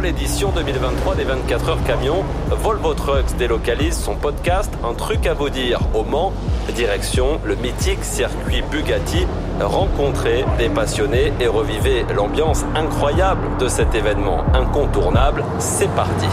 [0.00, 5.34] Pour l'édition 2023 des 24 heures camions, Volvo Trucks délocalise son podcast Un truc à
[5.34, 6.32] vous dire au Mans.
[6.74, 9.26] Direction le mythique circuit Bugatti.
[9.60, 15.44] Rencontrez des passionnés et revivez l'ambiance incroyable de cet événement incontournable.
[15.58, 16.28] C'est parti.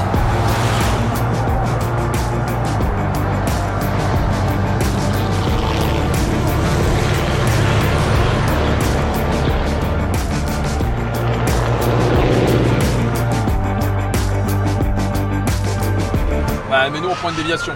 [16.88, 17.74] Bah, mais nous, on prend une déviation.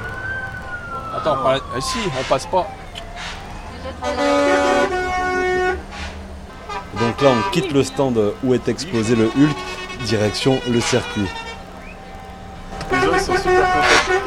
[1.13, 2.65] Attends, on prend la- euh, si, on passe pas.
[6.97, 9.55] Donc là, on quitte le stand où est exposé le Hulk,
[10.05, 11.27] direction le circuit.
[12.89, 14.21] Les gens ils sont super contents.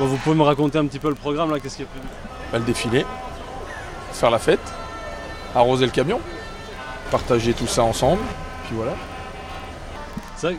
[0.00, 1.90] Bon, vous pouvez me raconter un petit peu le programme là, qu'est-ce qu'il y a
[1.92, 2.06] prévu
[2.50, 3.06] Bah, le défilé,
[4.12, 4.60] faire la fête,
[5.54, 6.18] arroser le camion,
[7.12, 8.22] partager tout ça ensemble,
[8.66, 8.94] puis voilà.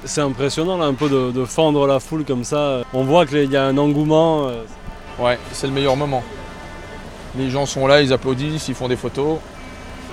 [0.05, 2.81] C'est impressionnant là, un peu de, de fendre la foule comme ça.
[2.93, 4.47] On voit qu'il y a un engouement.
[4.47, 4.63] euh,
[5.19, 6.23] Ouais, c'est le meilleur moment.
[7.37, 9.37] Les gens sont là, ils applaudissent, ils font des photos,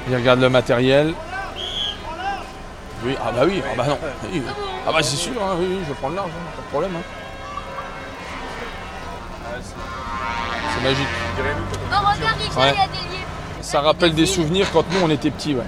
[0.09, 1.15] ils regardent le matériel.
[3.05, 3.99] Oui, ah bah oui, ah bah non.
[4.33, 4.43] Oui.
[4.87, 6.91] Ah bah c'est sûr, hein, oui, oui, je vais prendre large, hein, pas de problème.
[6.97, 7.03] hein.
[9.63, 11.07] C'est- magique.
[11.39, 12.73] Oh, regarde, Richard, Ouais.
[12.75, 13.25] il y a des lieux.
[13.61, 15.65] Ça rappelle des souvenirs quand nous on était petits, ouais.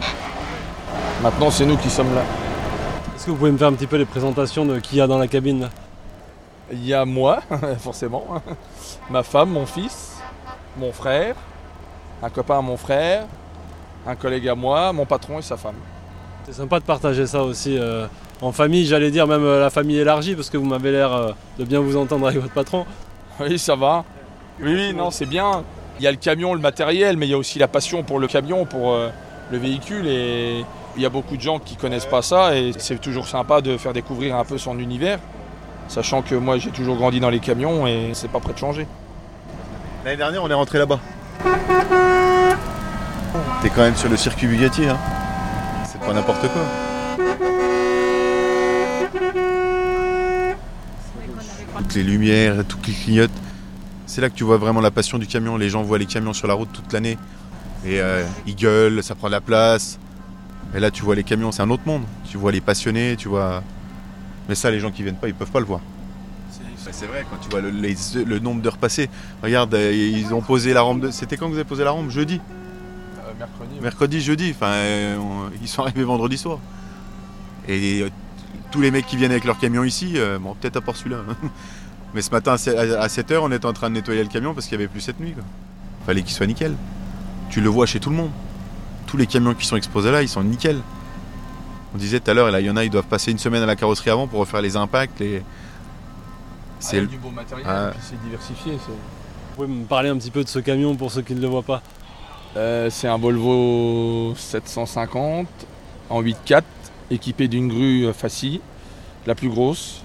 [1.23, 2.23] Maintenant c'est nous qui sommes là.
[3.23, 5.07] Est-ce que vous pouvez me faire un petit peu les présentations de qui y a
[5.07, 5.69] dans la cabine?
[6.73, 7.41] Il y a moi,
[7.79, 8.27] forcément,
[9.11, 10.17] ma femme, mon fils,
[10.77, 11.37] mon frère,
[12.21, 13.27] un copain à mon frère,
[14.09, 15.77] un collègue à moi, mon patron et sa femme.
[16.47, 18.09] C'est sympa de partager ça aussi euh,
[18.41, 21.31] en famille, j'allais dire même euh, la famille élargie, parce que vous m'avez l'air euh,
[21.61, 22.87] de bien vous entendre avec votre patron.
[23.39, 24.05] Oui, ça va.
[24.61, 25.63] Oui, oui, non, c'est bien.
[26.01, 28.19] Il y a le camion, le matériel, mais il y a aussi la passion pour
[28.19, 28.97] le camion, pour
[29.53, 30.09] le véhicule.
[30.09, 30.65] Et
[30.97, 32.57] il y a beaucoup de gens qui connaissent pas ça.
[32.57, 35.19] Et c'est toujours sympa de faire découvrir un peu son univers.
[35.89, 38.87] Sachant que moi, j'ai toujours grandi dans les camions et c'est pas prêt de changer.
[40.05, 41.01] L'année dernière, on est rentré là-bas.
[43.63, 44.99] T'es quand même sur le circuit Bugatti, hein.
[45.87, 46.63] C'est pas n'importe quoi.
[51.79, 53.31] Toutes les lumières, tout qui clignote.
[54.07, 55.57] C'est là que tu vois vraiment la passion du camion.
[55.57, 57.19] Les gens voient les camions sur la route toute l'année.
[57.85, 59.99] Et euh, ils gueulent, ça prend de la place.
[60.75, 62.03] Et là, tu vois les camions, c'est un autre monde.
[62.31, 63.63] Tu vois les passionnés, tu vois.
[64.49, 65.81] Mais ça, les gens qui viennent pas, ils peuvent pas le voir.
[66.91, 69.09] C'est vrai, quand tu vois le, les- le nombre d'heures passées.
[69.43, 71.01] Regarde, euh, ils ont posé la rampe.
[71.01, 71.11] De...
[71.11, 72.11] C'était quand que vous avez posé la rampe?
[72.11, 72.41] Jeudi
[73.19, 74.51] Euh, mercredi, Mercredi, jeudi.
[74.55, 76.59] Enfin, euh, on- ils sont arrivés vendredi soir.
[77.69, 78.11] Et euh,
[78.71, 81.19] tous les mecs qui viennent avec leur camion ici, euh, bon, peut-être à part celui-là.
[81.29, 81.37] hein.
[82.15, 84.77] Mais ce matin, à 7h, on était en train de nettoyer le camion parce qu'il
[84.77, 85.33] n'y avait plus cette nuit.
[85.33, 85.45] Quoi.
[86.05, 86.75] Fallait qu'il soit nickel.
[87.49, 88.31] Tu le vois chez tout le monde.
[89.13, 90.81] Tous les camions qui sont exposés là, ils sont nickel.
[91.95, 93.63] On disait tout à l'heure, là, il y en a, ils doivent passer une semaine
[93.63, 95.21] à la carrosserie avant pour refaire les impacts.
[95.21, 95.43] Les...
[96.81, 97.91] C'est le- du beau matériel, Ah.
[97.93, 98.73] puis c'est diversifié.
[98.79, 101.41] c'est- Vous pouvez me parler un petit peu de ce camion pour ceux qui ne
[101.43, 101.83] le voient pas
[102.57, 105.47] Euh, c'est un Volvo 750
[106.11, 106.65] en 8.4
[107.11, 108.61] équipé d'une grue euh, Fassi,
[109.27, 110.03] la plus grosse,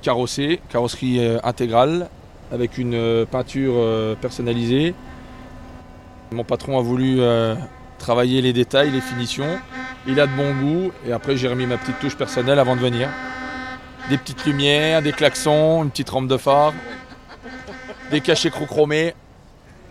[0.00, 2.08] carrossée, carrosserie euh, intégrale
[2.50, 3.74] avec une euh, peinture
[4.22, 4.94] personnalisée.
[6.30, 7.54] Mon patron a voulu euh,
[8.02, 9.58] travailler les détails, les finitions.
[10.06, 12.80] Il a de bon goût et après j'ai remis ma petite touche personnelle avant de
[12.80, 13.08] venir.
[14.10, 16.74] Des petites lumières, des klaxons, une petite rampe de phare,
[18.10, 19.14] des cachets chromés.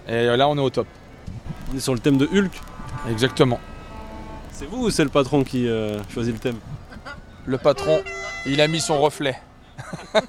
[0.07, 0.87] Et là on est au top.
[1.71, 2.51] On est sur le thème de Hulk.
[3.09, 3.59] Exactement.
[4.51, 6.59] C'est vous ou c'est le patron qui euh, choisit le thème?
[7.45, 8.01] Le patron,
[8.45, 9.39] il a mis son reflet.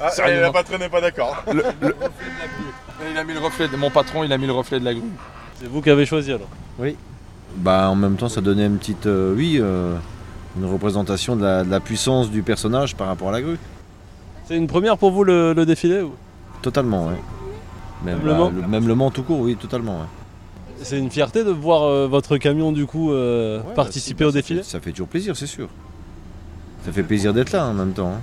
[0.00, 0.46] Ah, Sérieusement.
[0.46, 1.42] la patronne n'est pas d'accord.
[1.48, 4.94] Il a mis le reflet de mon patron, il a mis le reflet de la
[4.94, 5.10] grue.
[5.60, 6.48] C'est vous qui avez choisi alors
[7.56, 9.96] Bah en même temps ça donnait une petite euh, oui euh,
[10.58, 13.58] une représentation de la, de la puissance du personnage par rapport à la grue.
[14.46, 16.12] C'est une première pour vous le, le défilé ou?
[16.62, 17.14] Totalement ouais.
[18.04, 19.98] Même, Même le bah, Mans le, même le Mans tout court, oui, totalement.
[20.00, 20.06] ouais.
[20.82, 24.30] C'est une fierté de voir euh, votre camion du coup euh, Ouais, participer bah, au
[24.30, 24.62] si, bah, défilé?
[24.62, 25.68] Ça fait, ça fait toujours plaisir, c'est sûr.
[26.84, 28.12] Ça fait plaisir d'être là en même temps.
[28.12, 28.20] hein.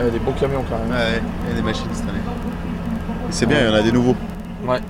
[0.00, 0.90] il y a des beaux camions quand même.
[0.90, 2.18] Ouais, il y a des machines cette année.
[3.30, 4.16] C'est bien, il y en a des nouveaux.
[4.66, 4.80] Ouais.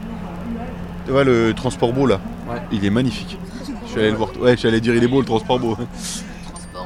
[1.07, 2.57] Tu vois le transport beau là Ouais.
[2.73, 3.39] Il est magnifique.
[3.85, 4.31] Je suis allé le voir.
[4.41, 5.77] Ouais, je suis allé dire il est beau le transport beau.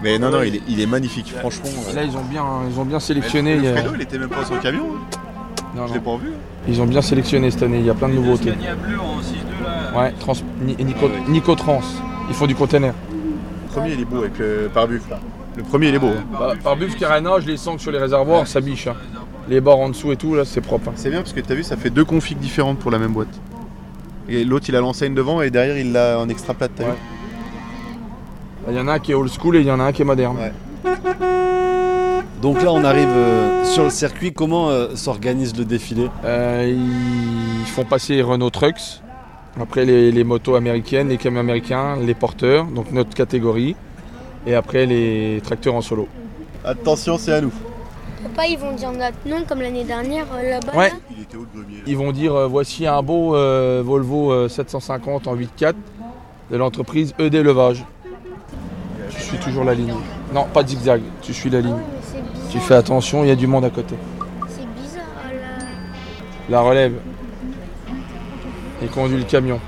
[0.02, 1.68] Mais non, non, il est, il est magnifique, franchement.
[1.90, 3.56] Et Là ils ont bien, ils ont bien sélectionné.
[3.56, 4.86] Le a- Fredo, il était même pas sur le camion.
[4.96, 5.16] hein.
[5.76, 6.18] Non, Je l'ai non.
[6.18, 6.32] pas vu.
[6.68, 8.52] Ils ont bien sélectionné cette année, il y a plein de nouveautés.
[9.96, 10.32] Ouais, trans,
[10.62, 11.80] Ni- Nico, Nicotrans,
[12.28, 12.92] ils font du container.
[13.66, 15.20] Le premier, il est beau avec le là.
[15.56, 16.08] Le premier, il est beau.
[16.08, 16.24] hein.
[16.32, 18.86] Bah, par buff carénage, les sangles sur les réservoirs, ça biche.
[18.88, 18.96] hein.
[19.48, 20.88] Les bords en dessous et tout, là c'est propre.
[20.88, 20.92] hein.
[20.96, 23.12] C'est bien parce que tu as vu, ça fait deux configs différentes pour la même
[23.12, 23.40] boîte.
[24.28, 26.70] Et l'autre, il a l'enseigne devant et derrière, il l'a en extra plate.
[26.76, 26.90] t'as Ouais.
[26.90, 26.96] vu
[28.70, 29.92] Il y en a un qui est old school et il y en a un
[29.92, 30.36] qui est moderne.
[30.38, 30.52] Ouais.
[32.40, 34.32] Donc là, on arrive euh, sur le circuit.
[34.32, 36.08] Comment euh, s'organise le défilé?
[36.24, 36.72] Euh,
[37.64, 39.00] ils font passer Renault Trucks,
[39.60, 43.76] après les, les motos américaines, les camions américains, les porteurs, donc notre catégorie,
[44.46, 46.08] et après les tracteurs en solo.
[46.64, 47.52] Attention, c'est à nous.
[48.22, 50.72] Papa, ils vont dire notre nom comme l'année dernière euh, là-bas.
[50.76, 50.88] Ouais.
[50.90, 50.94] là.
[51.16, 51.82] Il était haut de gremier.
[51.86, 55.74] Ils vont dire euh, voici un beau euh, Volvo euh, 750 en 8.4
[56.50, 57.84] de l'entreprise ED Levage.
[59.10, 59.92] Tu suis toujours la ligne.
[60.32, 61.72] Non, pas de zigzag, tu suis la Ah ligne.
[61.74, 62.48] ouais, bizarre.
[62.50, 63.94] Tu fais attention, il y a du monde à côté.
[64.48, 65.64] C'est bizarre là.
[66.48, 66.94] La relève.
[68.82, 69.60] Il conduit le camion.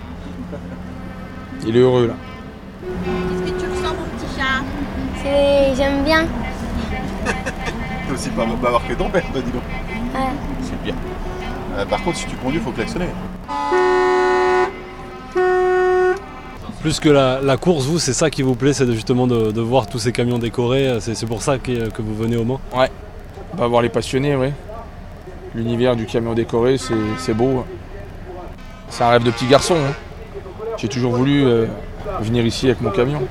[1.67, 2.15] Il est heureux là.
[2.83, 5.75] Qu'est-ce que tu ressens, mon petit chat?
[5.77, 6.27] J'aime bien.
[8.15, 9.63] Aussi pas bavard que ton père, toi, dis donc.
[10.15, 10.21] Ouais.
[10.63, 10.95] C'est bien.
[11.77, 13.09] Euh, par contre, si tu conduis, faut klaxonner.
[16.81, 19.51] Plus que la, la course, vous, c'est ça qui vous plaît, c'est de- justement de,
[19.51, 20.99] de voir tous ces camions décorés.
[21.01, 22.61] C'est c'est pour ça que, que vous venez au Mans.
[23.55, 24.49] On va voir les passionnés, oui.
[25.55, 27.61] L'univers du camion décoré, c'est c'est beau.
[27.61, 27.65] hein.
[28.91, 29.77] C'est un rêve de petit garçon.
[29.77, 29.93] hein.
[30.77, 31.67] J'ai toujours voulu euh,
[32.21, 33.23] venir ici avec mon camion.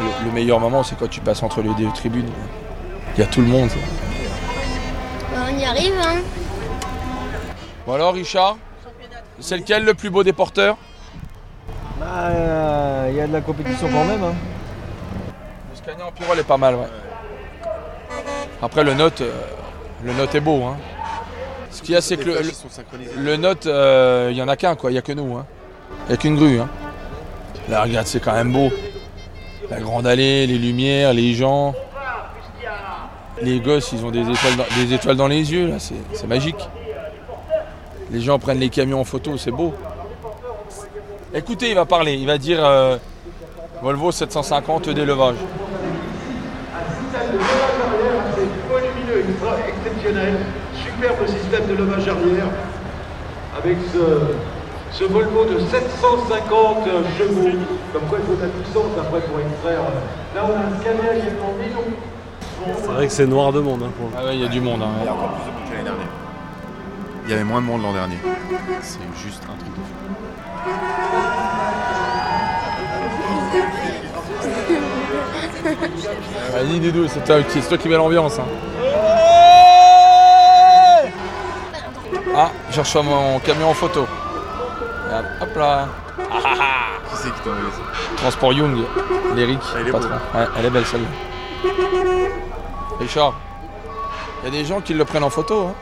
[0.00, 2.28] Le, le meilleur moment, c'est quand tu passes entre les deux tribunes.
[3.16, 3.70] Il y a tout le monde.
[5.32, 6.20] Bah, on y arrive, hein.
[7.86, 8.56] Bon alors, Richard,
[9.40, 10.76] c'est lequel le plus beau des porteurs?
[11.98, 12.30] Bah,
[13.08, 14.22] il y a de la compétition quand même.
[14.22, 14.34] hein.
[15.70, 16.86] Le Scania en Pirol est pas mal, ouais.
[18.62, 19.32] Après, le note, euh,
[20.04, 20.62] le note est beau.
[20.64, 20.76] Hein.
[21.70, 22.30] Ce qu'il y a, c'est que
[23.16, 24.90] le, note, euh, il y en a qu'un, quoi.
[24.90, 25.36] Il n'y a que nous.
[25.36, 25.46] Hein.
[26.06, 26.60] Il n'y a qu'une grue.
[26.60, 26.68] Hein.
[27.68, 28.70] Là, regarde, c'est quand même beau.
[29.70, 31.74] La grande allée, les lumières, les gens.
[33.42, 34.26] Les gosses, ils ont des
[34.92, 35.76] étoiles dans, les yeux, là.
[35.78, 36.68] C'est magique.
[38.10, 39.72] Les gens prennent les camions en photo, c'est beau.
[41.32, 42.14] Écoutez, il va parler.
[42.14, 42.96] Il va dire euh,
[43.82, 45.36] Volvo 750 d'élevage.
[48.68, 49.24] Volumineux,
[50.74, 52.48] superbe système de levage arrière
[53.56, 56.84] avec ce, Volvo de 750
[57.16, 57.58] chevaux.
[57.92, 59.80] Comme quoi il faut de la puissance après pour extraire.
[60.34, 61.96] Là on a un scanner également bidon.
[62.66, 63.82] C'est vrai que c'est noir de monde.
[63.84, 64.82] hein, pour Ah ouais, il y a du monde.
[64.82, 64.90] hein.
[65.00, 66.06] Il y a encore plus de monde que l'année dernière.
[67.24, 68.18] Il y avait moins de monde l'an dernier.
[68.82, 71.00] C'est juste un truc de fou.
[76.52, 78.38] Vas-y, Doudou, c'est toi, c'est toi qui mets l'ambiance.
[78.38, 78.44] hein.
[82.36, 84.06] Ah, je reçois mon camion en photo.
[85.40, 85.88] Hop, là.
[86.16, 87.82] Qui c'est qui t'a envoyé ça
[88.16, 88.78] Transport Young,
[89.34, 90.10] l'Eric, Elle est patron.
[90.34, 91.08] Ouais, elle est belle celle-là.
[93.00, 93.34] Richard,
[94.42, 95.68] il y a des gens qui le prennent en photo.
[95.68, 95.74] hein.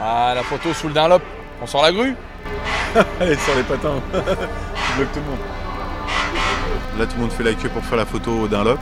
[0.00, 1.22] Ah, la photo sous le Dunlop.
[1.62, 2.14] On sort la grue
[3.20, 3.94] Allez, sur les patins.
[4.12, 4.18] tu
[4.96, 5.38] bloques tout le monde.
[6.98, 8.78] Là, tout le monde fait la queue pour faire la photo d'un lop.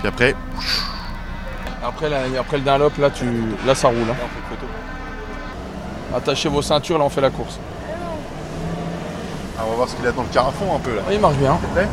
[0.00, 0.34] Puis après,
[1.84, 3.24] après, là, après le Dunlop, là, tu...
[3.66, 3.98] là ça roule.
[4.02, 4.06] hein.
[4.08, 4.66] là, on fait une photo.
[6.16, 7.58] Attachez vos ceintures, là on fait la course.
[9.58, 11.02] Ah, on va voir ce qu'il a dans le carafon un peu là.
[11.08, 11.58] Ah, il marche bien.
[11.60, 11.88] T'es prêt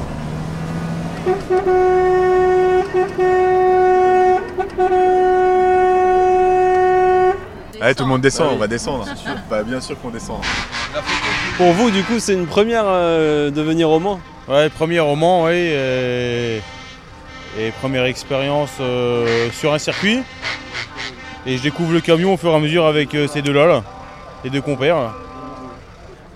[7.81, 9.05] Allez, tout le monde descend, on va descendre.
[9.49, 10.37] Bah, bien sûr qu'on descend.
[11.57, 14.19] Pour vous, du coup, c'est une première euh, de venir au Mans?
[14.47, 15.53] Ouais, premier roman, oui.
[15.53, 16.61] Et,
[17.59, 20.21] et première expérience euh, sur un circuit.
[21.45, 23.83] Et je découvre le camion au fur et à mesure avec euh, ces deux-là, là,
[24.43, 24.95] les deux compères.
[24.95, 25.13] là.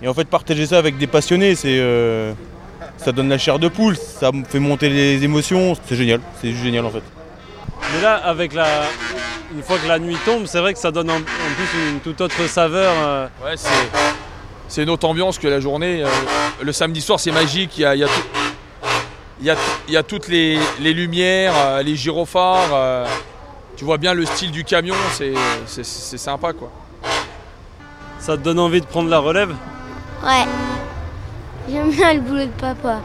[0.02, 2.32] Et en fait, partager ça avec des passionnés, c'est, euh,
[2.98, 5.76] ça donne la chair de poule, ça me fait monter les émotions.
[5.86, 7.02] C'est génial, c'est juste génial en fait.
[7.94, 8.66] Mais là, avec la...
[9.54, 12.00] une fois que la nuit tombe, c'est vrai que ça donne en, en plus une
[12.00, 12.92] toute autre saveur.
[12.96, 13.68] euh, Ouais, c'est,
[14.68, 16.02] c'est une autre ambiance que la journée.
[16.04, 16.08] Euh,
[16.62, 17.78] le samedi soir, c'est magique.
[17.78, 18.12] Il y a, il y a tout-
[19.40, 22.70] il y a- il y a toutes les, les lumières, euh, les gyrophares.
[22.74, 23.06] euh,
[23.76, 25.32] tu vois bien le style du camion, c'est,
[25.66, 26.68] c'est, c'est sympa quoi.
[28.18, 29.54] Ça te donne envie de prendre la relève?
[30.24, 30.44] Ouais.
[31.70, 33.00] J'aime bien le boulot de papa.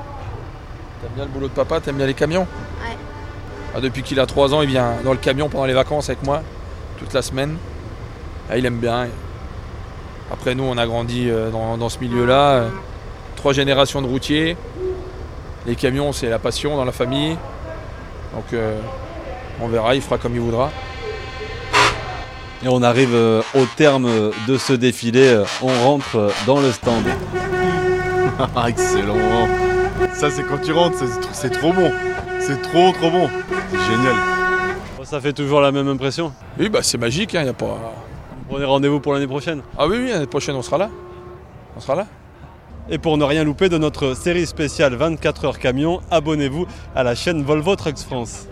[0.99, 2.47] T'aimes bien le boulot de papa, t'aimes bien les camions?
[3.81, 6.43] Depuis qu'il a 3 ans, il vient dans le camion pendant les vacances avec moi,
[6.99, 7.57] toute la semaine.
[8.49, 9.07] Ah, il aime bien.
[10.31, 12.65] Après, nous, on a grandi euh, dans, dans ce milieu-là.
[13.35, 14.57] Trois générations de routiers.
[15.65, 17.37] Les camions, c'est la passion dans la famille.
[18.33, 18.77] Donc, euh,
[19.61, 20.71] on verra, il fera comme il voudra.
[22.63, 24.09] Et on arrive euh, au terme
[24.47, 25.43] de ce défilé.
[25.61, 27.05] On rentre dans le stand.
[28.55, 29.47] Ah, excellent.
[30.13, 31.91] Ça, c'est quand tu rentres, c'est, c'est trop bon.
[32.45, 33.29] C'est trop, trop bon.
[33.71, 34.15] C'est génial.
[35.03, 36.33] Ça fait toujours la même impression.
[36.59, 37.35] Oui, bah, c'est magique.
[37.35, 37.93] hein, y a pas...
[38.49, 39.61] Prenez rendez-vous pour l'année prochaine.
[39.77, 40.89] Ah oui, oui, l'année prochaine, on sera là.
[41.75, 42.07] On sera là.
[42.89, 47.15] Et pour ne rien louper de notre série spéciale 24 heures camion, abonnez-vous à la
[47.15, 48.47] chaîne Volvo Trucks France.